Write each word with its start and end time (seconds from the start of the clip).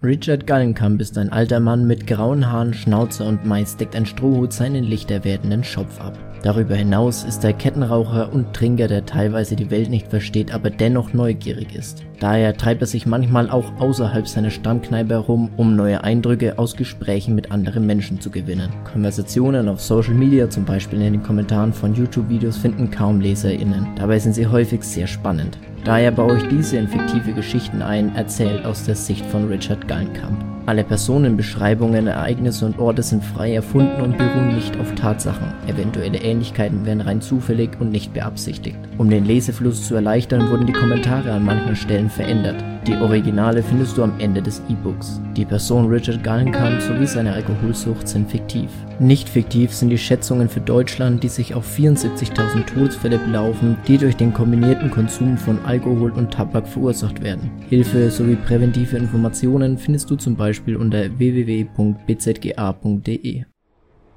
Richard 0.00 0.46
Gallenkamp 0.46 1.00
ist 1.00 1.18
ein 1.18 1.32
alter 1.32 1.58
Mann 1.58 1.88
mit 1.88 2.06
grauen 2.06 2.48
Haaren, 2.48 2.72
Schnauze 2.72 3.24
und 3.24 3.44
meist 3.44 3.80
deckt 3.80 3.96
ein 3.96 4.06
Strohhut 4.06 4.52
seinen 4.52 4.84
lichter 4.84 5.24
werdenden 5.24 5.64
Schopf 5.64 6.00
ab. 6.00 6.16
Darüber 6.44 6.76
hinaus 6.76 7.24
ist 7.24 7.42
er 7.42 7.52
Kettenraucher 7.52 8.32
und 8.32 8.54
Trinker, 8.54 8.86
der 8.86 9.06
teilweise 9.06 9.56
die 9.56 9.72
Welt 9.72 9.90
nicht 9.90 10.06
versteht, 10.06 10.54
aber 10.54 10.70
dennoch 10.70 11.14
neugierig 11.14 11.74
ist. 11.74 12.04
Daher 12.20 12.56
treibt 12.56 12.80
er 12.80 12.86
sich 12.86 13.06
manchmal 13.06 13.50
auch 13.50 13.72
außerhalb 13.80 14.28
seiner 14.28 14.50
Stammkneipe 14.50 15.14
herum, 15.14 15.50
um 15.56 15.74
neue 15.74 16.04
Eindrücke 16.04 16.60
aus 16.60 16.76
Gesprächen 16.76 17.34
mit 17.34 17.50
anderen 17.50 17.84
Menschen 17.84 18.20
zu 18.20 18.30
gewinnen. 18.30 18.70
Konversationen 18.84 19.68
auf 19.68 19.80
Social 19.80 20.14
Media, 20.14 20.48
zum 20.48 20.64
Beispiel 20.64 21.02
in 21.02 21.14
den 21.14 21.22
Kommentaren 21.24 21.72
von 21.72 21.92
YouTube-Videos, 21.92 22.56
finden 22.56 22.88
kaum 22.88 23.20
LeserInnen. 23.20 23.88
Dabei 23.96 24.20
sind 24.20 24.34
sie 24.34 24.46
häufig 24.46 24.84
sehr 24.84 25.08
spannend. 25.08 25.58
Daher 25.88 26.10
baue 26.10 26.36
ich 26.36 26.46
diese 26.48 26.76
in 26.76 26.86
fiktive 26.86 27.32
Geschichten 27.32 27.80
ein, 27.80 28.14
erzählt 28.14 28.66
aus 28.66 28.84
der 28.84 28.94
Sicht 28.94 29.24
von 29.24 29.48
Richard 29.48 29.88
Gallenkamp. 29.88 30.57
Alle 30.68 30.84
Personenbeschreibungen, 30.84 32.08
Ereignisse 32.08 32.66
und 32.66 32.78
Orte 32.78 33.02
sind 33.02 33.24
frei 33.24 33.54
erfunden 33.54 34.02
und 34.02 34.18
beruhen 34.18 34.54
nicht 34.54 34.78
auf 34.78 34.94
Tatsachen. 34.96 35.54
Eventuelle 35.66 36.18
Ähnlichkeiten 36.18 36.84
werden 36.84 37.00
rein 37.00 37.22
zufällig 37.22 37.70
und 37.80 37.90
nicht 37.90 38.12
beabsichtigt. 38.12 38.76
Um 38.98 39.08
den 39.08 39.24
Lesefluss 39.24 39.88
zu 39.88 39.94
erleichtern, 39.94 40.50
wurden 40.50 40.66
die 40.66 40.74
Kommentare 40.74 41.32
an 41.32 41.46
manchen 41.46 41.74
Stellen 41.74 42.10
verändert. 42.10 42.62
Die 42.86 42.96
Originale 42.96 43.62
findest 43.62 43.96
du 43.96 44.02
am 44.02 44.12
Ende 44.18 44.42
des 44.42 44.62
E-Books. 44.68 45.22
Die 45.36 45.44
Person 45.46 45.88
Richard 45.88 46.22
Gallenkamp 46.22 46.82
sowie 46.82 47.06
seine 47.06 47.32
Alkoholsucht 47.32 48.06
sind 48.06 48.30
fiktiv. 48.30 48.70
Nicht 48.98 49.28
fiktiv 49.28 49.72
sind 49.72 49.90
die 49.90 49.98
Schätzungen 49.98 50.48
für 50.48 50.60
Deutschland, 50.60 51.22
die 51.22 51.28
sich 51.28 51.54
auf 51.54 51.66
74.000 51.78 52.66
Todesfälle 52.66 53.18
belaufen, 53.18 53.76
die 53.86 53.98
durch 53.98 54.16
den 54.16 54.32
kombinierten 54.32 54.90
Konsum 54.90 55.36
von 55.36 55.58
Alkohol 55.64 56.12
und 56.12 56.30
Tabak 56.32 56.66
verursacht 56.66 57.22
werden. 57.22 57.50
Hilfe 57.68 58.10
sowie 58.10 58.36
präventive 58.36 58.96
Informationen 58.96 59.78
findest 59.78 60.10
du 60.10 60.16
zum 60.16 60.36
Beispiel 60.36 60.57
unter 60.66 61.18
www.bzga.de. 61.18 61.74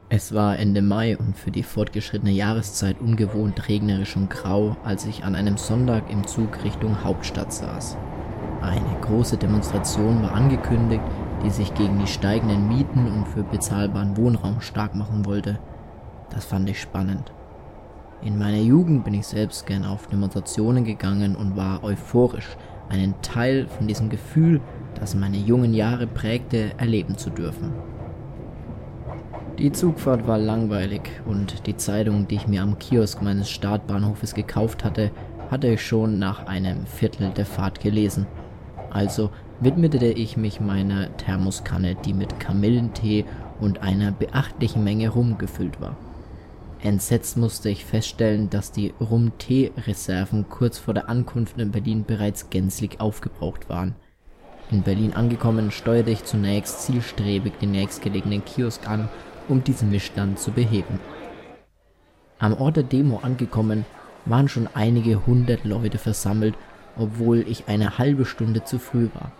Es 0.10 0.34
war 0.34 0.60
Ende 0.60 0.82
Mai 0.82 1.16
und 1.18 1.38
für 1.38 1.52
die 1.52 1.64
fortgeschrittene 1.64 2.32
Jahreszeit 2.32 3.00
ungewohnt 3.00 3.70
regnerisch 3.70 4.18
und 4.18 4.30
grau, 4.30 4.76
als 4.84 5.06
ich 5.06 5.24
an 5.24 5.36
einem 5.36 5.58
Sonntag 5.58 6.12
im 6.12 6.28
Zug 6.28 6.64
Richtung 6.64 7.04
Hauptstadt 7.04 7.54
saß. 7.54 7.98
Eine 8.62 9.00
große 9.02 9.38
Demonstration 9.38 10.22
war 10.22 10.34
angekündigt, 10.34 11.04
die 11.44 11.50
sich 11.50 11.74
gegen 11.74 11.98
die 12.00 12.08
steigenden 12.08 12.68
Mieten 12.68 13.08
und 13.08 13.28
für 13.28 13.44
bezahlbaren 13.44 14.18
Wohnraum 14.18 14.62
stark 14.62 14.96
machen 14.96 15.26
wollte. 15.26 15.60
Das 16.30 16.46
fand 16.46 16.70
ich 16.70 16.82
spannend. 16.82 17.32
In 18.22 18.38
meiner 18.38 18.60
Jugend 18.60 19.04
bin 19.04 19.14
ich 19.16 19.26
selbst 19.26 19.66
gern 19.66 19.84
auf 19.84 20.08
Demonstrationen 20.08 20.84
gegangen 20.84 21.36
und 21.36 21.56
war 21.56 21.84
euphorisch, 21.84 22.58
einen 22.90 23.16
Teil 23.22 23.68
von 23.68 23.88
diesem 23.88 24.10
Gefühl, 24.10 24.62
das 25.00 25.16
meine 25.16 25.38
jungen 25.38 25.74
Jahre 25.74 26.08
prägte, 26.08 26.72
erleben 26.78 27.18
zu 27.18 27.30
dürfen. 27.30 27.72
Die 29.60 29.72
Zugfahrt 29.72 30.28
war 30.28 30.38
langweilig 30.38 31.02
und 31.26 31.68
die 31.68 31.78
Zeitung, 31.78 32.28
die 32.28 32.36
ich 32.36 32.48
mir 32.48 32.64
am 32.64 32.80
Kiosk 32.80 33.22
meines 33.22 33.50
Startbahnhofes 33.50 34.34
gekauft 34.34 34.84
hatte, 34.84 35.12
hatte 35.52 35.68
ich 35.68 35.86
schon 35.86 36.18
nach 36.18 36.48
einem 36.48 36.86
Viertel 36.86 37.30
der 37.30 37.46
Fahrt 37.46 37.82
gelesen. 37.82 38.26
Also 38.90 39.30
widmete 39.60 40.06
ich 40.06 40.38
mich 40.38 40.60
meiner 40.60 41.16
Thermoskanne, 41.18 41.96
die 41.96 42.14
mit 42.14 42.40
Kamillentee 42.40 43.26
und 43.60 43.84
einer 43.84 44.12
beachtlichen 44.12 44.84
Menge 44.84 45.10
Rum 45.10 45.38
gefüllt 45.38 45.80
war. 45.80 45.96
Entsetzt 46.80 47.38
musste 47.38 47.70
ich 47.70 47.86
feststellen, 47.86 48.50
dass 48.50 48.72
die 48.72 48.94
Rum-Tee-Reserven 49.00 50.50
kurz 50.50 50.80
vor 50.80 50.96
der 50.96 51.10
Ankunft 51.10 51.60
in 51.60 51.72
Berlin 51.72 52.06
bereits 52.06 52.50
gänzlich 52.50 53.00
aufgebraucht 53.00 53.70
waren. 53.70 53.96
In 54.72 54.84
Berlin 54.84 55.14
angekommen, 55.14 55.70
steuerte 55.72 56.12
ich 56.12 56.24
zunächst 56.24 56.82
zielstrebig 56.84 57.54
den 57.60 57.72
nächstgelegenen 57.72 58.44
Kiosk 58.46 58.88
an, 58.88 59.10
um 59.48 59.64
diesen 59.64 59.92
Missstand 59.92 60.40
zu 60.40 60.52
beheben. 60.52 61.00
Am 62.40 62.54
Ort 62.54 62.78
der 62.78 62.84
Demo 62.84 63.20
angekommen, 63.22 63.86
waren 64.26 64.48
schon 64.48 64.70
einige 64.74 65.26
hundert 65.26 65.66
Leute 65.66 65.98
versammelt 65.98 66.56
obwohl 66.98 67.40
ich 67.48 67.68
eine 67.68 67.98
halbe 67.98 68.26
Stunde 68.26 68.64
zu 68.64 68.80
früh 68.80 69.10
war. 69.14 69.32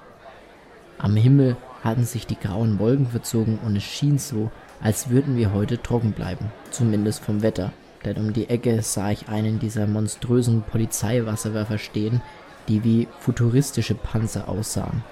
Am 0.98 1.16
Himmel 1.16 1.58
hatten 1.84 2.06
sich 2.06 2.28
die 2.28 2.40
grauen 2.40 2.80
Wolken 2.80 3.08
verzogen 3.08 3.60
und 3.66 3.76
es 3.76 3.84
schien 3.84 4.20
so, 4.20 4.52
als 4.82 5.10
würden 5.10 5.36
wir 5.36 5.54
heute 5.54 5.82
trocken 5.82 6.12
bleiben, 6.12 6.52
zumindest 6.70 7.24
vom 7.24 7.42
Wetter, 7.42 7.72
denn 8.06 8.18
um 8.18 8.34
die 8.34 8.50
Ecke 8.50 8.82
sah 8.82 9.12
ich 9.12 9.30
einen 9.30 9.60
dieser 9.60 9.88
monströsen 9.88 10.64
Polizeiwasserwerfer 10.64 11.78
stehen, 11.78 12.22
die 12.68 12.84
wie 12.84 13.08
futuristische 13.20 13.96
Panzer 13.96 14.48
aussahen. 14.48 15.04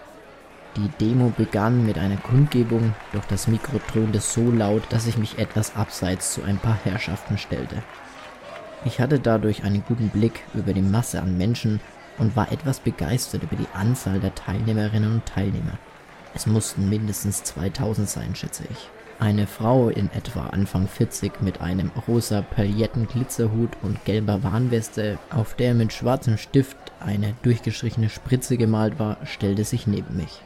Die 0.75 0.89
Demo 0.99 1.33
begann 1.35 1.85
mit 1.85 1.97
einer 1.97 2.17
Kundgebung, 2.17 2.93
doch 3.11 3.25
das 3.25 3.47
Mikro 3.47 3.79
dröhnte 3.91 4.19
so 4.19 4.51
laut, 4.51 4.83
dass 4.89 5.07
ich 5.07 5.17
mich 5.17 5.39
etwas 5.39 5.75
abseits 5.75 6.33
zu 6.33 6.43
ein 6.43 6.59
paar 6.59 6.77
Herrschaften 6.83 7.37
stellte. 7.37 7.81
Ich 8.85 8.99
hatte 8.99 9.19
dadurch 9.19 9.63
einen 9.63 9.83
guten 9.85 10.09
Blick 10.09 10.43
über 10.53 10.73
die 10.73 10.81
Masse 10.81 11.21
an 11.21 11.37
Menschen 11.37 11.81
und 12.17 12.35
war 12.35 12.51
etwas 12.51 12.79
begeistert 12.79 13.43
über 13.43 13.55
die 13.55 13.67
Anzahl 13.73 14.19
der 14.19 14.35
Teilnehmerinnen 14.35 15.11
und 15.11 15.25
Teilnehmer. 15.25 15.77
Es 16.35 16.45
mussten 16.45 16.87
mindestens 16.87 17.43
2000 17.43 18.07
sein, 18.07 18.35
schätze 18.35 18.63
ich. 18.69 18.89
Eine 19.19 19.47
Frau 19.47 19.89
in 19.89 20.09
etwa 20.13 20.47
Anfang 20.47 20.87
40 20.87 21.41
mit 21.41 21.59
einem 21.59 21.91
rosa 22.07 22.41
Pailletten-Glitzerhut 22.41 23.71
und 23.81 24.05
gelber 24.05 24.43
Warnweste, 24.43 25.17
auf 25.29 25.55
der 25.55 25.73
mit 25.73 25.91
schwarzem 25.91 26.37
Stift 26.37 26.77
eine 27.01 27.33
durchgestrichene 27.41 28.09
Spritze 28.09 28.55
gemalt 28.55 28.97
war, 28.97 29.17
stellte 29.25 29.65
sich 29.65 29.87
neben 29.87 30.15
mich. 30.15 30.41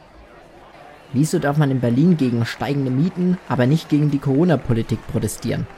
Wieso 1.14 1.38
darf 1.38 1.58
man 1.58 1.70
in 1.70 1.78
Berlin 1.78 2.16
gegen 2.16 2.44
steigende 2.44 2.90
Mieten, 2.90 3.38
aber 3.48 3.66
nicht 3.66 3.88
gegen 3.88 4.10
die 4.10 4.18
Corona-Politik 4.18 4.98
protestieren? 5.06 5.68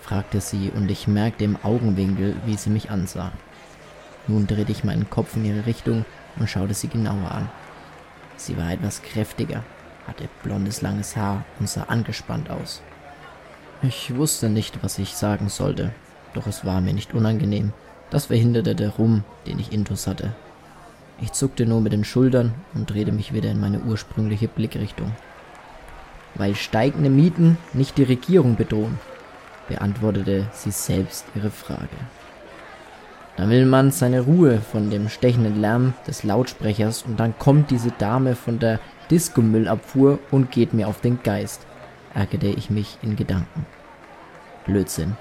fragte 0.00 0.40
sie 0.40 0.70
und 0.70 0.88
ich 0.88 1.08
merkte 1.08 1.42
im 1.42 1.58
Augenwinkel, 1.64 2.36
wie 2.46 2.56
sie 2.56 2.70
mich 2.70 2.88
ansah. 2.88 3.32
Nun 4.28 4.46
drehte 4.46 4.70
ich 4.70 4.84
meinen 4.84 5.10
Kopf 5.10 5.34
in 5.34 5.44
ihre 5.44 5.66
Richtung 5.66 6.04
und 6.38 6.48
schaute 6.48 6.74
sie 6.74 6.86
genauer 6.86 7.32
an. 7.32 7.50
Sie 8.36 8.56
war 8.56 8.70
etwas 8.70 9.02
kräftiger, 9.02 9.64
hatte 10.06 10.28
blondes 10.44 10.80
langes 10.80 11.16
Haar 11.16 11.44
und 11.58 11.68
sah 11.68 11.84
angespannt 11.84 12.48
aus. 12.48 12.82
Ich 13.82 14.14
wusste 14.14 14.48
nicht, 14.48 14.84
was 14.84 14.96
ich 15.00 15.16
sagen 15.16 15.48
sollte, 15.48 15.90
doch 16.34 16.46
es 16.46 16.64
war 16.64 16.80
mir 16.80 16.94
nicht 16.94 17.14
unangenehm. 17.14 17.72
Das 18.10 18.26
verhinderte 18.26 18.76
der 18.76 18.90
Rum, 18.90 19.24
den 19.44 19.58
ich 19.58 19.72
intus 19.72 20.06
hatte. 20.06 20.36
Ich 21.20 21.32
zuckte 21.32 21.66
nur 21.66 21.80
mit 21.80 21.92
den 21.92 22.04
Schultern 22.04 22.54
und 22.74 22.90
drehte 22.90 23.12
mich 23.12 23.32
wieder 23.32 23.50
in 23.50 23.60
meine 23.60 23.80
ursprüngliche 23.80 24.48
Blickrichtung. 24.48 25.12
Weil 26.34 26.54
steigende 26.54 27.10
Mieten 27.10 27.58
nicht 27.74 27.98
die 27.98 28.04
Regierung 28.04 28.56
bedrohen, 28.56 28.98
beantwortete 29.68 30.48
sie 30.52 30.70
selbst 30.70 31.26
ihre 31.34 31.50
Frage. 31.50 31.88
Da 33.36 33.48
will 33.48 33.64
man 33.64 33.90
seine 33.90 34.20
Ruhe 34.20 34.60
von 34.60 34.90
dem 34.90 35.08
stechenden 35.08 35.60
Lärm 35.60 35.94
des 36.06 36.22
Lautsprechers 36.22 37.02
und 37.02 37.18
dann 37.18 37.38
kommt 37.38 37.70
diese 37.70 37.90
Dame 37.90 38.34
von 38.34 38.58
der 38.58 38.78
Disco-Müllabfuhr 39.10 40.18
und 40.30 40.50
geht 40.50 40.74
mir 40.74 40.88
auf 40.88 41.00
den 41.00 41.22
Geist, 41.22 41.66
ärgerte 42.14 42.48
ich 42.48 42.68
mich 42.68 42.98
in 43.02 43.16
Gedanken. 43.16 43.66
Blödsinn. 44.66 45.16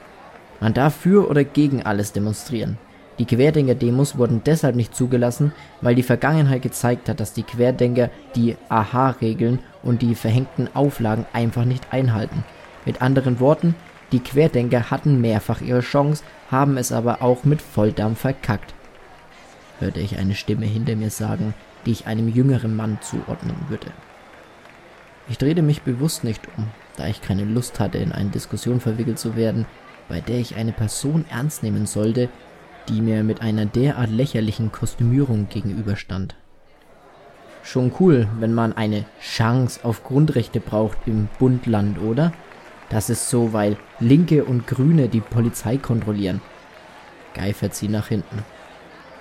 Man 0.59 0.73
darf 0.73 0.95
für 0.95 1.29
oder 1.29 1.43
gegen 1.43 1.83
alles 1.83 2.11
demonstrieren. 2.11 2.77
Die 3.19 3.25
Querdenker-Demos 3.25 4.17
wurden 4.17 4.41
deshalb 4.45 4.75
nicht 4.75 4.95
zugelassen, 4.95 5.51
weil 5.81 5.95
die 5.95 6.03
Vergangenheit 6.03 6.61
gezeigt 6.61 7.09
hat, 7.09 7.19
dass 7.19 7.33
die 7.33 7.43
Querdenker 7.43 8.09
die 8.35 8.55
Aha-Regeln 8.69 9.59
und 9.83 10.01
die 10.01 10.15
verhängten 10.15 10.69
Auflagen 10.73 11.25
einfach 11.33 11.65
nicht 11.65 11.91
einhalten. 11.91 12.43
Mit 12.85 13.01
anderen 13.01 13.39
Worten, 13.39 13.75
die 14.11 14.19
Querdenker 14.19 14.89
hatten 14.91 15.21
mehrfach 15.21 15.61
ihre 15.61 15.81
Chance, 15.81 16.23
haben 16.49 16.77
es 16.77 16.91
aber 16.91 17.21
auch 17.21 17.43
mit 17.43 17.61
Volldampf 17.61 18.21
verkackt, 18.21 18.73
hörte 19.79 19.99
ich 19.99 20.17
eine 20.17 20.35
Stimme 20.35 20.65
hinter 20.65 20.95
mir 20.95 21.09
sagen, 21.09 21.53
die 21.85 21.91
ich 21.91 22.07
einem 22.07 22.27
jüngeren 22.27 22.75
Mann 22.75 22.99
zuordnen 23.01 23.55
würde. 23.69 23.87
Ich 25.29 25.37
drehte 25.37 25.61
mich 25.61 25.81
bewusst 25.81 26.23
nicht 26.23 26.41
um, 26.57 26.67
da 26.97 27.07
ich 27.07 27.21
keine 27.21 27.45
Lust 27.45 27.79
hatte, 27.79 27.97
in 27.99 28.11
eine 28.11 28.29
Diskussion 28.29 28.79
verwickelt 28.79 29.19
zu 29.19 29.35
werden, 29.35 29.65
bei 30.09 30.19
der 30.19 30.39
ich 30.39 30.55
eine 30.55 30.73
Person 30.73 31.25
ernst 31.29 31.63
nehmen 31.63 31.85
sollte, 31.85 32.29
die 32.89 33.01
mir 33.01 33.23
mit 33.23 33.41
einer 33.41 33.65
derart 33.65 34.09
lächerlichen 34.09 34.71
Kostümierung 34.71 35.47
gegenüberstand. 35.49 36.35
Schon 37.63 37.91
cool, 37.99 38.27
wenn 38.39 38.53
man 38.53 38.73
eine 38.73 39.05
Chance 39.21 39.81
auf 39.83 40.03
Grundrechte 40.03 40.59
braucht 40.59 40.97
im 41.05 41.29
Bundland, 41.39 41.99
oder? 42.01 42.33
Das 42.89 43.09
ist 43.09 43.29
so, 43.29 43.53
weil 43.53 43.77
Linke 43.99 44.43
und 44.43 44.67
Grüne 44.67 45.07
die 45.07 45.21
Polizei 45.21 45.77
kontrollieren. 45.77 46.41
Geifert 47.33 47.75
sie 47.75 47.87
nach 47.87 48.07
hinten. 48.07 48.43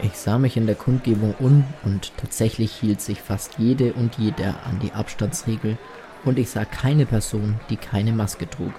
Ich 0.03 0.17
sah 0.17 0.39
mich 0.39 0.57
in 0.57 0.67
der 0.67 0.75
Kundgebung 0.75 1.35
um 1.39 1.65
und 1.85 2.13
tatsächlich 2.17 2.73
hielt 2.73 3.03
sich 3.03 3.21
fast 3.21 3.59
jede 3.59 3.93
und 3.93 4.17
jeder 4.17 4.55
an 4.65 4.79
die 4.83 4.93
Abstandsregel 4.93 5.77
und 6.25 6.39
ich 6.39 6.51
sah 6.51 6.65
keine 6.65 7.05
Person, 7.05 7.61
die 7.69 7.77
keine 7.77 8.13
Maske 8.13 8.49
trug. 8.49 8.73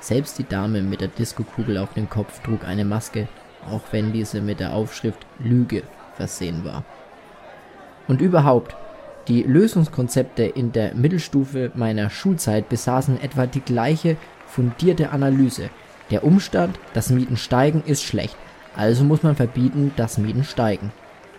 Selbst 0.00 0.38
die 0.38 0.46
Dame 0.46 0.82
mit 0.82 1.00
der 1.00 1.08
Diskokugel 1.08 1.78
auf 1.78 1.94
dem 1.94 2.08
Kopf 2.08 2.42
trug 2.42 2.64
eine 2.64 2.84
Maske, 2.84 3.28
auch 3.68 3.82
wenn 3.90 4.12
diese 4.12 4.40
mit 4.40 4.60
der 4.60 4.72
Aufschrift 4.72 5.26
Lüge 5.38 5.82
versehen 6.16 6.64
war. 6.64 6.84
Und 8.08 8.20
überhaupt, 8.20 8.74
Die 9.28 9.42
Lösungskonzepte 9.42 10.42
in 10.42 10.72
der 10.72 10.94
Mittelstufe 10.94 11.70
meiner 11.74 12.10
Schulzeit 12.10 12.68
besaßen 12.68 13.20
etwa 13.22 13.46
die 13.46 13.60
gleiche 13.60 14.16
fundierte 14.46 15.10
Analyse. 15.10 15.70
Der 16.10 16.24
Umstand, 16.24 16.80
dass 16.94 17.10
Mieten 17.10 17.36
steigen, 17.36 17.84
ist 17.86 18.02
schlecht, 18.02 18.36
also 18.74 19.04
muss 19.04 19.22
man 19.22 19.36
verbieten, 19.36 19.92
dass 19.96 20.18
Mieten 20.18 20.42
steigen. 20.42 20.92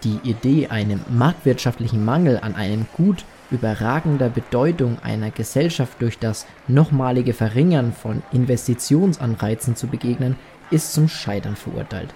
Die 0.03 0.19
Idee, 0.23 0.67
einem 0.67 1.01
marktwirtschaftlichen 1.09 2.05
Mangel 2.05 2.39
an 2.41 2.55
einem 2.55 2.85
Gut 2.93 3.25
überragender 3.51 4.29
Bedeutung 4.29 4.97
einer 5.03 5.29
Gesellschaft 5.29 6.01
durch 6.01 6.17
das 6.17 6.47
nochmalige 6.69 7.33
Verringern 7.33 7.91
von 7.91 8.23
Investitionsanreizen 8.31 9.75
zu 9.75 9.87
begegnen, 9.87 10.37
ist 10.71 10.93
zum 10.93 11.07
Scheitern 11.07 11.55
verurteilt, 11.55 12.13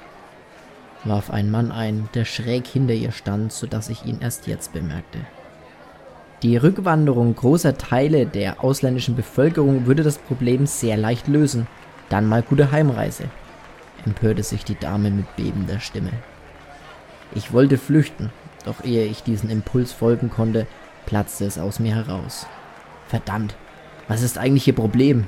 warf 1.03 1.29
ein 1.29 1.51
Mann 1.51 1.71
ein, 1.71 2.09
der 2.13 2.25
schräg 2.25 2.65
hinter 2.65 2.93
ihr 2.93 3.11
stand, 3.11 3.51
so 3.51 3.67
dass 3.67 3.89
ich 3.89 4.05
ihn 4.05 4.21
erst 4.21 4.47
jetzt 4.47 4.73
bemerkte. 4.73 5.19
Die 6.41 6.57
Rückwanderung 6.57 7.35
großer 7.35 7.77
Teile 7.77 8.25
der 8.25 8.63
ausländischen 8.63 9.15
Bevölkerung 9.15 9.85
würde 9.85 10.03
das 10.03 10.17
Problem 10.17 10.65
sehr 10.65 10.97
leicht 10.97 11.27
lösen. 11.27 11.67
Dann 12.09 12.27
mal 12.27 12.43
gute 12.43 12.71
Heimreise, 12.71 13.25
empörte 14.05 14.43
sich 14.43 14.63
die 14.63 14.77
Dame 14.77 15.09
mit 15.09 15.35
bebender 15.35 15.79
Stimme. 15.79 16.11
Ich 17.33 17.51
wollte 17.51 17.77
flüchten, 17.77 18.31
doch 18.63 18.83
ehe 18.83 19.05
ich 19.05 19.23
diesen 19.23 19.49
Impuls 19.49 19.91
folgen 19.91 20.29
konnte, 20.29 20.67
platzte 21.05 21.45
es 21.45 21.57
aus 21.57 21.79
mir 21.79 21.95
heraus. 21.95 22.45
Verdammt, 23.07 23.55
was 24.07 24.21
ist 24.21 24.37
eigentlich 24.37 24.67
Ihr 24.67 24.75
Problem? 24.75 25.25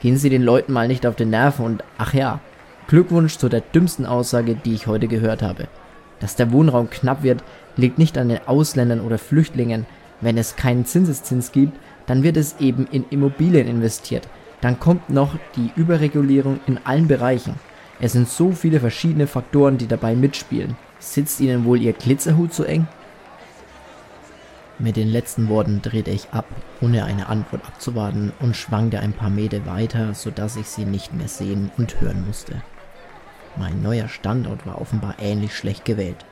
Gehen 0.00 0.16
Sie 0.16 0.28
den 0.28 0.42
Leuten 0.42 0.72
mal 0.72 0.88
nicht 0.88 1.06
auf 1.06 1.16
den 1.16 1.30
Nerven 1.30 1.64
und 1.64 1.84
ach 1.96 2.14
ja, 2.14 2.40
Glückwunsch 2.88 3.36
zu 3.36 3.50
der 3.50 3.60
dümmsten 3.60 4.06
Aussage, 4.06 4.54
die 4.54 4.72
ich 4.72 4.86
heute 4.86 5.08
gehört 5.08 5.42
habe. 5.42 5.68
Dass 6.20 6.36
der 6.36 6.52
Wohnraum 6.52 6.88
knapp 6.88 7.22
wird, 7.22 7.44
liegt 7.76 7.98
nicht 7.98 8.16
an 8.16 8.30
den 8.30 8.40
Ausländern 8.46 9.02
oder 9.02 9.18
Flüchtlingen. 9.18 9.84
Wenn 10.22 10.38
es 10.38 10.56
keinen 10.56 10.86
Zinseszins 10.86 11.52
gibt, 11.52 11.78
dann 12.06 12.22
wird 12.22 12.38
es 12.38 12.56
eben 12.60 12.88
in 12.90 13.04
Immobilien 13.10 13.68
investiert. 13.68 14.26
Dann 14.62 14.80
kommt 14.80 15.10
noch 15.10 15.36
die 15.54 15.70
Überregulierung 15.76 16.60
in 16.66 16.80
allen 16.84 17.06
Bereichen. 17.08 17.56
Es 18.00 18.12
sind 18.12 18.26
so 18.26 18.52
viele 18.52 18.80
verschiedene 18.80 19.26
Faktoren, 19.26 19.76
die 19.76 19.86
dabei 19.86 20.16
mitspielen. 20.16 20.74
Sitzt 20.98 21.40
Ihnen 21.40 21.66
wohl 21.66 21.82
Ihr 21.82 21.92
Glitzerhut 21.92 22.54
zu 22.54 22.64
eng? 22.64 22.88
Mit 24.78 24.96
den 24.96 25.08
letzten 25.08 25.48
Worten 25.50 25.82
drehte 25.82 26.10
ich 26.10 26.28
ab, 26.30 26.46
ohne 26.80 27.04
eine 27.04 27.28
Antwort 27.28 27.66
abzuwarten, 27.66 28.32
und 28.40 28.56
schwankte 28.56 29.00
ein 29.00 29.12
paar 29.12 29.30
Meter 29.30 29.66
weiter, 29.66 30.14
so 30.14 30.30
dass 30.30 30.56
ich 30.56 30.68
sie 30.68 30.86
nicht 30.86 31.12
mehr 31.12 31.28
sehen 31.28 31.70
und 31.76 32.00
hören 32.00 32.24
musste. 32.26 32.62
Mein 33.58 33.82
neuer 33.82 34.08
Standort 34.08 34.66
war 34.66 34.80
offenbar 34.80 35.16
ähnlich 35.18 35.56
schlecht 35.56 35.84
gewählt. 35.84 36.24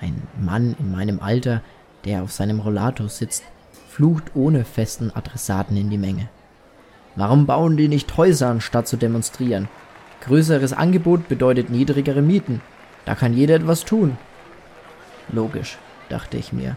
Ein 0.00 0.22
Mann 0.40 0.74
in 0.78 0.90
meinem 0.90 1.20
Alter, 1.20 1.62
der 2.04 2.22
auf 2.22 2.32
seinem 2.32 2.60
Rollator 2.60 3.08
sitzt, 3.08 3.44
flucht 3.88 4.34
ohne 4.34 4.64
festen 4.64 5.10
Adressaten 5.14 5.76
in 5.76 5.90
die 5.90 5.98
Menge. 5.98 6.28
Warum 7.16 7.46
bauen 7.46 7.76
die 7.76 7.88
nicht 7.88 8.16
Häuser, 8.16 8.48
anstatt 8.48 8.88
zu 8.88 8.96
demonstrieren? 8.96 9.68
Größeres 10.22 10.72
Angebot 10.72 11.28
bedeutet 11.28 11.70
niedrigere 11.70 12.22
Mieten. 12.22 12.60
Da 13.04 13.14
kann 13.14 13.34
jeder 13.34 13.56
etwas 13.56 13.84
tun. 13.84 14.16
Logisch, 15.30 15.78
dachte 16.08 16.36
ich 16.36 16.52
mir 16.52 16.76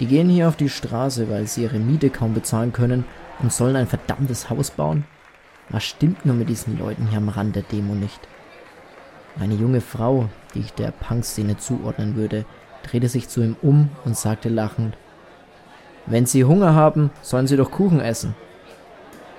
die 0.00 0.06
gehen 0.06 0.28
hier 0.28 0.48
auf 0.48 0.56
die 0.56 0.68
Straße, 0.68 1.28
weil 1.28 1.46
sie 1.46 1.62
ihre 1.62 1.78
Miete 1.78 2.10
kaum 2.10 2.34
bezahlen 2.34 2.72
können 2.72 3.04
und 3.40 3.52
sollen 3.52 3.76
ein 3.76 3.86
verdammtes 3.86 4.48
Haus 4.48 4.70
bauen? 4.70 5.04
Was 5.70 5.84
stimmt 5.84 6.24
nur 6.24 6.34
mit 6.34 6.48
diesen 6.48 6.78
Leuten 6.78 7.08
hier 7.08 7.18
am 7.18 7.28
Rand 7.28 7.56
der 7.56 7.64
Demo 7.64 7.94
nicht? 7.94 8.20
Eine 9.38 9.54
junge 9.54 9.80
Frau, 9.80 10.28
die 10.54 10.60
ich 10.60 10.72
der 10.72 10.90
Punk-Szene 10.90 11.56
zuordnen 11.56 12.16
würde, 12.16 12.44
drehte 12.82 13.08
sich 13.08 13.28
zu 13.28 13.42
ihm 13.42 13.56
um 13.62 13.90
und 14.04 14.16
sagte 14.16 14.48
lachend, 14.48 14.96
wenn 16.06 16.24
Sie 16.24 16.44
Hunger 16.44 16.74
haben, 16.74 17.10
sollen 17.20 17.46
Sie 17.46 17.56
doch 17.56 17.70
Kuchen 17.70 18.00
essen. 18.00 18.34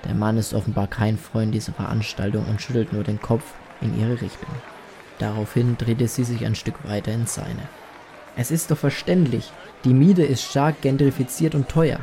Der 0.05 0.13
Mann 0.13 0.37
ist 0.37 0.53
offenbar 0.53 0.87
kein 0.87 1.17
Freund 1.17 1.53
dieser 1.53 1.73
Veranstaltung 1.73 2.45
und 2.45 2.61
schüttelt 2.61 2.93
nur 2.93 3.03
den 3.03 3.19
Kopf 3.19 3.43
in 3.81 3.99
ihre 3.99 4.21
Richtung. 4.21 4.49
Daraufhin 5.17 5.77
drehte 5.77 6.07
sie 6.07 6.23
sich 6.23 6.45
ein 6.45 6.55
Stück 6.55 6.87
weiter 6.87 7.11
ins 7.11 7.33
seine. 7.35 7.67
Es 8.37 8.51
ist 8.51 8.71
doch 8.71 8.77
verständlich, 8.77 9.51
die 9.83 9.93
Miete 9.93 10.23
ist 10.23 10.43
stark 10.43 10.81
gentrifiziert 10.81 11.55
und 11.55 11.67
teuer. 11.67 11.99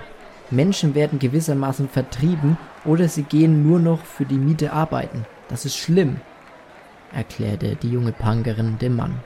Menschen 0.50 0.94
werden 0.94 1.18
gewissermaßen 1.18 1.88
vertrieben 1.88 2.58
oder 2.84 3.08
sie 3.08 3.22
gehen 3.22 3.66
nur 3.66 3.78
noch 3.78 4.04
für 4.04 4.24
die 4.24 4.38
Miete 4.38 4.72
arbeiten. 4.72 5.24
Das 5.48 5.64
ist 5.64 5.76
schlimm, 5.76 6.20
erklärte 7.14 7.76
die 7.76 7.90
junge 7.90 8.12
Punkerin 8.12 8.78
dem 8.78 8.96
Mann. 8.96 9.20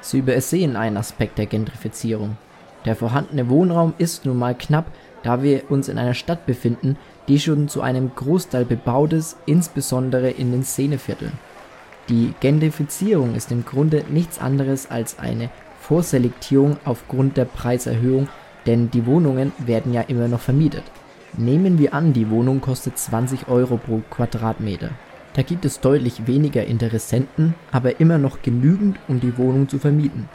Sie 0.00 0.18
übersehen 0.18 0.76
einen 0.76 0.96
Aspekt 0.96 1.38
der 1.38 1.46
Gentrifizierung. 1.46 2.36
Der 2.84 2.96
vorhandene 2.96 3.48
Wohnraum 3.48 3.94
ist 3.98 4.24
nun 4.24 4.38
mal 4.38 4.54
knapp, 4.54 4.86
da 5.22 5.42
wir 5.42 5.70
uns 5.70 5.88
in 5.88 5.98
einer 5.98 6.14
Stadt 6.14 6.46
befinden, 6.46 6.96
die 7.28 7.38
schon 7.38 7.68
zu 7.68 7.82
einem 7.82 8.12
Großteil 8.14 8.64
bebaut 8.64 9.12
ist, 9.12 9.36
insbesondere 9.46 10.30
in 10.30 10.50
den 10.52 10.64
Szenevierteln. 10.64 11.32
Die 12.08 12.34
Gentrifizierung 12.40 13.34
ist 13.34 13.52
im 13.52 13.64
Grunde 13.64 14.04
nichts 14.08 14.38
anderes 14.38 14.90
als 14.90 15.18
eine 15.18 15.50
Vorselektierung 15.80 16.78
aufgrund 16.84 17.36
der 17.36 17.44
Preiserhöhung, 17.44 18.28
denn 18.66 18.90
die 18.90 19.06
Wohnungen 19.06 19.52
werden 19.58 19.92
ja 19.92 20.02
immer 20.02 20.28
noch 20.28 20.40
vermietet. 20.40 20.84
Nehmen 21.36 21.78
wir 21.78 21.94
an, 21.94 22.12
die 22.12 22.30
Wohnung 22.30 22.60
kostet 22.60 22.98
20 22.98 23.48
Euro 23.48 23.76
pro 23.76 24.00
Quadratmeter. 24.10 24.90
Da 25.34 25.42
gibt 25.42 25.64
es 25.64 25.80
deutlich 25.80 26.26
weniger 26.26 26.64
Interessenten, 26.64 27.54
aber 27.70 28.00
immer 28.00 28.18
noch 28.18 28.42
genügend, 28.42 28.98
um 29.08 29.20
die 29.20 29.38
Wohnung 29.38 29.68
zu 29.68 29.78
vermieten. 29.78 30.28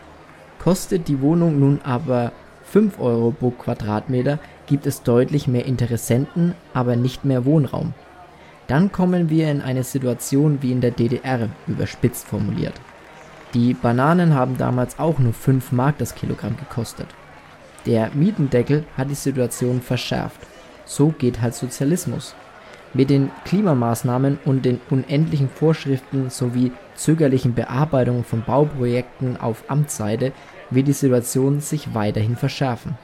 Kostet 0.59 1.07
die 1.07 1.21
Wohnung 1.21 1.59
nun 1.59 1.81
aber 1.83 2.31
5 2.63 2.99
Euro 2.99 3.31
pro 3.31 3.51
Quadratmeter, 3.51 4.39
gibt 4.67 4.87
es 4.87 5.03
deutlich 5.03 5.47
mehr 5.47 5.65
Interessenten, 5.65 6.55
aber 6.73 6.95
nicht 6.95 7.25
mehr 7.25 7.45
Wohnraum. 7.45 7.93
Dann 8.67 8.91
kommen 8.91 9.29
wir 9.29 9.51
in 9.51 9.61
eine 9.61 9.83
Situation 9.83 10.59
wie 10.61 10.71
in 10.71 10.81
der 10.81 10.91
DDR, 10.91 11.49
überspitzt 11.67 12.27
formuliert. 12.27 12.73
Die 13.53 13.73
Bananen 13.73 14.33
haben 14.33 14.57
damals 14.57 14.97
auch 14.97 15.19
nur 15.19 15.33
5 15.33 15.71
Mark 15.71 15.99
das 15.99 16.15
Kilogramm 16.15 16.57
gekostet. 16.57 17.07
Der 17.85 18.09
Mietendeckel 18.13 18.83
hat 18.97 19.11
die 19.11 19.15
Situation 19.15 19.81
verschärft. 19.81 20.41
So 20.85 21.09
geht 21.09 21.41
halt 21.41 21.53
Sozialismus. 21.53 22.33
Mit 22.95 23.09
den 23.09 23.29
Klimamaßnahmen 23.43 24.39
und 24.45 24.63
den 24.63 24.79
unendlichen 24.89 25.49
Vorschriften 25.49 26.29
sowie 26.29 26.71
zögerlichen 26.95 27.53
Bearbeitungen 27.53 28.23
von 28.23 28.41
Bauprojekten 28.41 29.35
auf 29.35 29.65
Amtsseite 29.67 30.31
wird 30.69 30.87
die 30.87 30.93
Situation 30.93 31.59
sich 31.59 31.93
weiterhin 31.93 32.37
verschärfen. 32.37 32.97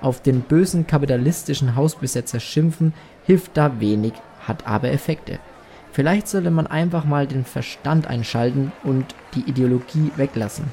Auf 0.00 0.20
den 0.20 0.40
bösen 0.40 0.88
kapitalistischen 0.88 1.76
Hausbesetzer 1.76 2.40
schimpfen 2.40 2.94
hilft 3.26 3.56
da 3.56 3.78
wenig, 3.78 4.14
hat 4.44 4.66
aber 4.66 4.90
Effekte. 4.90 5.38
Vielleicht 5.92 6.26
sollte 6.26 6.50
man 6.50 6.66
einfach 6.66 7.04
mal 7.04 7.28
den 7.28 7.44
Verstand 7.44 8.08
einschalten 8.08 8.72
und 8.82 9.06
die 9.36 9.48
Ideologie 9.48 10.10
weglassen. 10.16 10.64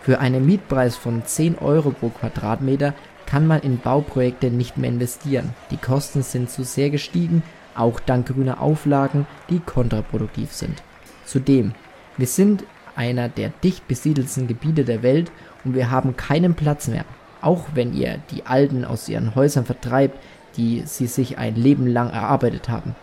Für 0.00 0.20
einen 0.20 0.46
Mietpreis 0.46 0.96
von 0.96 1.22
10 1.22 1.58
Euro 1.58 1.90
pro 1.90 2.08
Quadratmeter 2.08 2.94
kann 3.26 3.46
man 3.46 3.60
in 3.60 3.78
Bauprojekte 3.78 4.50
nicht 4.50 4.78
mehr 4.78 4.88
investieren. 4.88 5.52
Die 5.70 5.76
Kosten 5.76 6.22
sind 6.22 6.48
zu 6.48 6.64
sehr 6.64 6.88
gestiegen, 6.88 7.42
auch 7.78 8.00
dank 8.00 8.28
grüner 8.28 8.60
Auflagen, 8.60 9.26
die 9.50 9.60
kontraproduktiv 9.60 10.52
sind. 10.52 10.82
Zudem, 11.24 11.72
wir 12.16 12.26
sind 12.26 12.64
einer 12.94 13.28
der 13.28 13.50
dicht 13.62 13.86
besiedelsten 13.88 14.46
Gebiete 14.46 14.84
der 14.84 15.02
Welt 15.02 15.30
und 15.64 15.74
wir 15.74 15.90
haben 15.90 16.16
keinen 16.16 16.54
Platz 16.54 16.88
mehr. 16.88 17.04
Auch 17.42 17.66
wenn 17.74 17.94
ihr 17.94 18.18
die 18.30 18.46
Alten 18.46 18.84
aus 18.84 19.08
ihren 19.08 19.34
Häusern 19.34 19.64
vertreibt, 19.64 20.18
die 20.56 20.82
sie 20.86 21.06
sich 21.06 21.38
ein 21.38 21.54
Leben 21.54 21.86
lang 21.86 22.10
erarbeitet 22.10 22.68
haben 22.68 22.96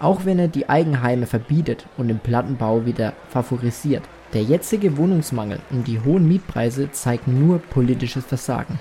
auch 0.00 0.24
wenn 0.24 0.38
er 0.38 0.48
die 0.48 0.68
Eigenheime 0.68 1.26
verbietet 1.26 1.86
und 1.96 2.08
den 2.08 2.20
Plattenbau 2.20 2.86
wieder 2.86 3.14
favorisiert. 3.28 4.02
Der 4.32 4.42
jetzige 4.42 4.96
Wohnungsmangel 4.96 5.60
und 5.70 5.88
die 5.88 6.00
hohen 6.00 6.28
Mietpreise 6.28 6.90
zeigen 6.92 7.46
nur 7.46 7.58
politisches 7.58 8.24
Versagen, 8.24 8.78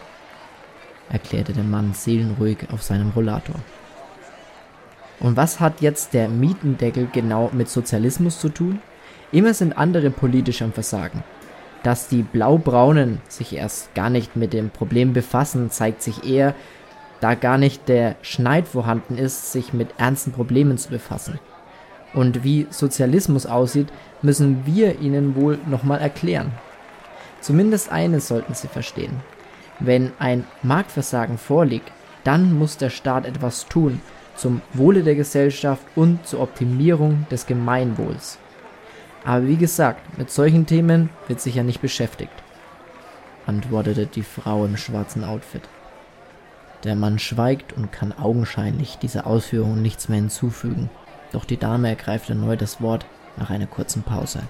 erklärte 1.10 1.54
der 1.54 1.64
Mann 1.64 1.94
seelenruhig 1.94 2.58
auf 2.72 2.84
seinem 2.84 3.12
Rollator. 3.12 3.56
Und 5.20 5.36
was 5.36 5.60
hat 5.60 5.82
jetzt 5.82 6.14
der 6.14 6.30
Mietendeckel 6.30 7.08
genau 7.12 7.50
mit 7.52 7.70
Sozialismus 7.70 8.40
zu 8.40 8.50
tun? 8.50 8.80
Immer 9.32 9.54
sind 9.54 9.78
andere 9.78 10.10
politisch 10.10 10.62
am 10.62 10.74
Versagen. 10.74 11.24
Dass 11.84 12.08
die 12.08 12.24
Blaubraunen 12.24 13.22
sich 13.28 13.56
erst 13.56 13.94
gar 13.96 14.10
nicht 14.10 14.36
mit 14.36 14.54
dem 14.54 14.70
Problem 14.70 15.14
befassen, 15.14 15.72
zeigt 15.72 16.02
sich 16.02 16.24
eher, 16.24 16.54
da 17.20 17.34
gar 17.34 17.58
nicht 17.58 17.90
der 17.90 18.16
Schneid 18.22 18.68
vorhanden 18.68 19.18
ist, 19.18 19.52
sich 19.52 19.74
mit 19.74 19.90
ernsten 19.98 20.32
Problemen 20.32 20.78
zu 20.78 20.90
befassen. 20.90 21.40
Und 22.14 22.44
wie 22.44 22.68
Sozialismus 22.70 23.46
aussieht, 23.46 23.88
müssen 24.22 24.66
wir 24.66 25.00
ihnen 25.00 25.36
wohl 25.36 25.58
nochmal 25.66 26.00
erklären. 26.00 26.52
Zumindest 27.42 27.92
eines 27.92 28.28
sollten 28.28 28.54
sie 28.54 28.68
verstehen. 28.68 29.20
Wenn 29.80 30.12
ein 30.20 30.46
Marktversagen 30.64 31.38
vorliegt, 31.38 31.92
dann 32.24 32.58
muss 32.58 32.78
der 32.78 32.90
Staat 32.90 33.26
etwas 33.26 33.66
tun 33.68 34.02
zum 34.38 34.62
Wohle 34.74 35.04
der 35.04 35.16
Gesellschaft 35.16 35.84
und 35.96 36.26
zur 36.26 36.42
Optimierung 36.42 37.26
des 37.30 37.46
Gemeinwohls. 37.46 38.38
Aber 39.26 39.46
wie 39.48 39.58
gesagt, 39.58 40.18
mit 40.18 40.32
solchen 40.32 40.66
Themen 40.66 41.10
wird 41.28 41.42
sich 41.42 41.56
ja 41.56 41.64
nicht 41.64 41.82
beschäftigt, 41.82 42.32
antwortete 43.46 44.06
die 44.06 44.24
Frau 44.24 44.64
im 44.64 44.78
schwarzen 44.78 45.24
Outfit. 45.26 45.64
Der 46.84 46.96
Mann 46.96 47.20
schweigt 47.20 47.74
und 47.74 47.92
kann 47.92 48.14
augenscheinlich 48.14 48.98
dieser 48.98 49.28
Ausführung 49.28 49.82
nichts 49.82 50.08
mehr 50.08 50.20
hinzufügen. 50.20 50.90
Doch 51.32 51.44
die 51.44 51.58
Dame 51.58 51.90
ergreift 51.90 52.30
erneut 52.30 52.62
das 52.62 52.82
Wort 52.82 53.06
nach 53.36 53.50
einer 53.50 53.68
kurzen 53.68 54.04
Pause. 54.04 54.44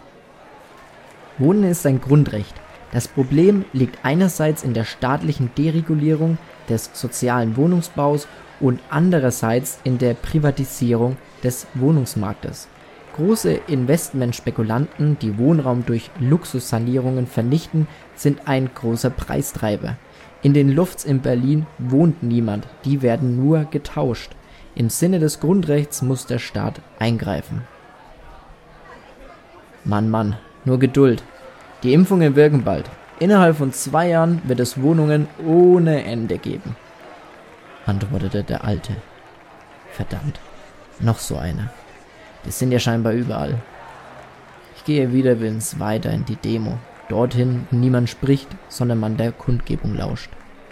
Wohnen 1.37 1.63
ist 1.63 1.85
ein 1.85 2.01
Grundrecht. 2.01 2.53
Das 2.91 3.07
Problem 3.07 3.65
liegt 3.73 3.99
einerseits 4.03 4.63
in 4.63 4.73
der 4.73 4.85
staatlichen 4.85 5.51
Deregulierung 5.57 6.37
des 6.69 6.89
sozialen 6.93 7.57
Wohnungsbaus 7.57 8.27
und 8.59 8.79
andererseits 8.89 9.79
in 9.83 9.97
der 9.97 10.13
Privatisierung 10.13 11.17
des 11.43 11.67
Wohnungsmarktes. 11.73 12.67
Große 13.15 13.59
Investmentspekulanten, 13.67 15.17
die 15.19 15.37
Wohnraum 15.37 15.85
durch 15.85 16.11
Luxussanierungen 16.19 17.27
vernichten, 17.27 17.87
sind 18.15 18.47
ein 18.47 18.69
großer 18.73 19.09
Preistreiber. 19.09 19.97
In 20.43 20.53
den 20.53 20.69
Lofts 20.69 21.03
in 21.03 21.21
Berlin 21.21 21.65
wohnt 21.79 22.21
niemand, 22.21 22.67
die 22.85 23.01
werden 23.01 23.35
nur 23.35 23.65
getauscht. 23.65 24.35
Im 24.75 24.91
Sinne 24.91 25.17
des 25.17 25.39
Grundrechts 25.39 26.03
muss 26.03 26.27
der 26.27 26.37
Staat 26.37 26.79
eingreifen. 26.99 27.63
Mann, 29.83 30.09
Mann, 30.11 30.35
nur 30.63 30.77
Geduld. 30.77 31.23
Die 31.83 31.93
Impfungen 31.93 32.35
wirken 32.35 32.63
bald. 32.63 32.89
Innerhalb 33.19 33.57
von 33.57 33.71
zwei 33.73 34.09
Jahren 34.09 34.41
wird 34.45 34.59
es 34.59 34.81
Wohnungen 34.81 35.27
ohne 35.45 36.03
Ende 36.03 36.37
geben, 36.37 36.75
antwortete 37.85 38.43
der 38.43 38.63
Alte. 38.63 38.95
Verdammt, 39.91 40.39
noch 40.99 41.17
so 41.17 41.37
einer. 41.37 41.71
Die 42.45 42.51
sind 42.51 42.71
ja 42.71 42.79
scheinbar 42.79 43.13
überall. 43.13 43.55
Ich 44.75 44.85
gehe 44.85 45.13
wieder 45.13 45.39
willens 45.39 45.79
weiter 45.79 46.11
in 46.11 46.25
die 46.25 46.35
Demo, 46.35 46.77
dorthin, 47.09 47.67
wo 47.71 47.77
niemand 47.77 48.09
spricht, 48.09 48.47
sondern 48.69 48.99
man 48.99 49.17
der 49.17 49.31
Kundgebung 49.31 49.95
lauscht. 49.95 50.29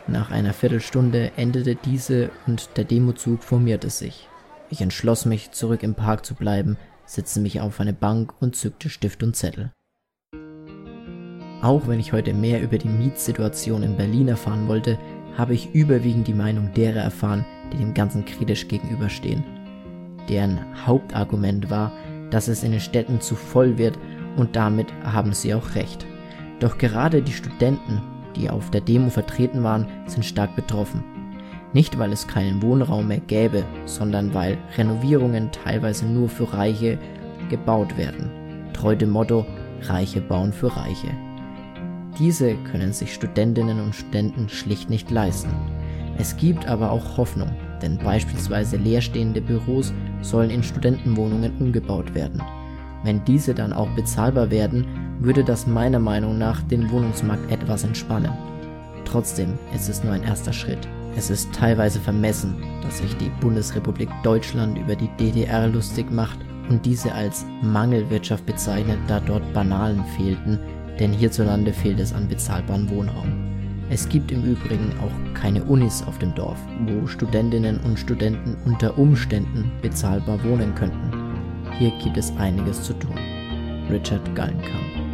Nach 0.08 0.30
einer 0.30 0.54
Viertelstunde 0.54 1.32
endete 1.36 1.76
diese 1.76 2.30
und 2.46 2.78
der 2.78 2.84
Demozug 2.84 3.44
formierte 3.44 3.90
sich. 3.90 4.30
Ich 4.70 4.82
entschloss 4.82 5.26
mich, 5.26 5.52
zurück 5.52 5.82
im 5.82 5.96
Park 5.96 6.26
zu 6.26 6.36
bleiben, 6.36 6.78
setzte 7.06 7.40
mich 7.40 7.60
auf 7.60 7.80
eine 7.80 7.94
Bank 7.94 8.34
und 8.40 8.56
zückte 8.56 8.90
Stift 8.90 9.24
und 9.24 9.36
Zettel. 9.36 9.72
Auch 11.65 11.88
wenn 11.88 12.00
ich 12.00 12.13
heute 12.13 12.31
mehr 12.31 12.62
über 12.62 12.77
die 12.77 12.88
Mietsituation 12.88 13.81
in 13.81 13.98
Berlin 13.98 14.27
erfahren 14.27 14.67
wollte, 14.67 15.00
habe 15.36 15.55
ich 15.55 15.74
überwiegend 15.74 16.27
die 16.27 16.34
Meinung 16.36 16.72
derer 16.75 17.00
erfahren, 17.00 17.43
die 17.74 17.77
dem 17.77 17.95
Ganzen 17.95 18.24
kritisch 18.24 18.67
gegenüberstehen. 18.67 19.43
Deren 20.29 20.60
Hauptargument 20.86 21.72
war, 21.72 21.91
dass 22.29 22.50
es 22.50 22.62
in 22.62 22.69
den 22.69 22.79
Städten 22.79 23.19
zu 23.19 23.34
voll 23.34 23.79
wird 23.79 23.98
und 24.38 24.55
damit 24.55 24.93
haben 25.03 25.34
sie 25.34 25.55
auch 25.55 25.74
recht. 25.74 26.05
Doch 26.60 26.77
gerade 26.77 27.24
die 27.24 27.34
Studenten 27.34 28.00
die 28.36 28.50
auf 28.50 28.69
der 28.69 28.81
Demo 28.81 29.10
vertreten 29.10 29.63
waren, 29.63 29.88
sind 30.05 30.24
stark 30.24 30.55
betroffen. 30.55 31.03
Nicht, 31.74 31.98
weil 31.98 32.12
es 32.12 32.27
keinen 32.27 32.62
Wohnraum 32.62 33.07
mehr 33.07 33.22
gäbe, 33.22 33.63
sondern 33.86 34.36
weil 34.36 34.57
Renovierungen 34.77 35.51
teilweise 35.51 36.05
nur 36.05 36.29
für 36.29 36.53
Reiche 36.53 37.00
gebaut 37.50 37.98
werden. 37.98 38.29
Treu 38.74 38.95
dem 38.95 39.10
Motto, 39.10 39.45
Reiche 39.81 40.22
bauen 40.22 40.53
für 40.53 40.75
Reiche. 40.75 41.10
Diese 42.17 42.55
können 42.72 42.93
sich 42.93 43.13
Studentinnen 43.13 43.81
und 43.81 43.93
Studenten 43.93 44.48
schlicht 44.48 44.89
nicht 44.89 45.12
leisten. 45.12 45.51
Es 46.17 46.38
gibt 46.38 46.65
aber 46.65 46.91
auch 46.91 47.17
Hoffnung, 47.17 47.50
denn 47.81 47.98
beispielsweise 47.98 48.77
leerstehende 48.77 49.41
Büros 49.41 49.93
sollen 50.22 50.50
in 50.50 50.63
Studentenwohnungen 50.63 51.57
umgebaut 51.60 52.15
werden. 52.15 52.41
Wenn 53.03 53.24
diese 53.25 53.53
dann 53.53 53.74
auch 53.74 53.89
bezahlbar 53.89 54.50
werden, 54.50 54.88
würde 55.19 55.43
das 55.43 55.67
meiner 55.67 56.00
Meinung 56.00 56.38
nach 56.38 56.62
den 56.63 56.89
Wohnungsmarkt 56.89 57.51
etwas 57.51 57.84
entspannen. 57.84 58.31
Trotzdem 59.03 59.60
ist 59.74 59.89
es 59.89 60.03
nur 60.03 60.13
ein 60.13 60.24
erster 60.24 60.53
Schritt. 60.53 60.88
Es 61.17 61.29
ist 61.29 61.53
teilweise 61.53 62.00
vermessen, 62.00 62.55
dass 62.81 63.00
sich 63.00 63.15
die 63.17 63.31
Bundesrepublik 63.41 64.10
Deutschland 64.24 64.77
über 64.77 64.95
die 64.95 65.10
DDR 65.19 65.67
lustig 65.67 66.12
macht 66.12 66.39
und 66.69 66.86
diese 66.86 67.13
als 67.13 67.45
Mangelwirtschaft 67.62 68.45
bezeichnet, 68.45 69.00
da 69.07 69.19
dort 69.19 69.53
Banalen 69.53 70.03
fehlten, 70.17 70.60
denn 71.00 71.12
hierzulande 71.14 71.74
fehlt 71.74 72.00
es 72.00 72.14
an 72.14 72.28
bezahlbaren 72.28 72.90
Wohnraum. 72.90 73.34
Es 73.90 74.10
gibt 74.10 74.32
im 74.32 74.44
Übrigen 74.44 74.92
auch 75.00 75.34
keine 75.40 75.64
Unis 75.64 76.04
auf 76.04 76.18
dem 76.18 76.34
Dorf, 76.34 76.58
wo 76.88 77.06
Studentinnen 77.06 77.80
und 77.82 78.00
Studenten 78.00 78.58
unter 78.66 78.98
Umständen 78.98 79.72
bezahlbar 79.82 80.44
wohnen 80.44 80.74
könnten. 80.74 81.12
Hier 81.78 81.92
gibt 82.04 82.18
es 82.18 82.36
einiges 82.38 82.82
zu 82.82 82.94
tun. 82.94 83.18
Richard 83.92 84.34
Gallenkamp 84.34 85.05